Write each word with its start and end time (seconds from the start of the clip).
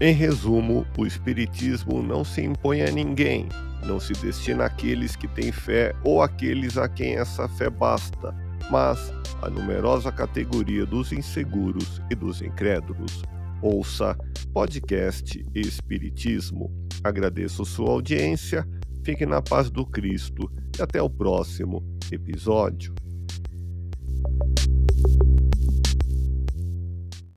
Em 0.00 0.12
resumo, 0.12 0.86
o 0.96 1.04
Espiritismo 1.04 2.00
não 2.00 2.22
se 2.22 2.40
impõe 2.40 2.82
a 2.82 2.90
ninguém, 2.90 3.48
não 3.84 3.98
se 3.98 4.12
destina 4.12 4.66
àqueles 4.66 5.16
que 5.16 5.26
têm 5.26 5.50
fé 5.50 5.92
ou 6.04 6.22
àqueles 6.22 6.78
a 6.78 6.88
quem 6.88 7.16
essa 7.16 7.48
fé 7.48 7.68
basta, 7.68 8.32
mas 8.70 9.12
à 9.42 9.50
numerosa 9.50 10.12
categoria 10.12 10.86
dos 10.86 11.10
inseguros 11.10 12.00
e 12.08 12.14
dos 12.14 12.40
incrédulos. 12.40 13.24
Ouça 13.60 14.16
podcast 14.54 15.44
Espiritismo. 15.52 16.70
Agradeço 17.02 17.64
sua 17.64 17.90
audiência, 17.90 18.64
fique 19.02 19.26
na 19.26 19.42
paz 19.42 19.68
do 19.68 19.84
Cristo 19.84 20.48
e 20.78 20.82
até 20.82 21.02
o 21.02 21.10
próximo 21.10 21.82
episódio. 22.12 22.94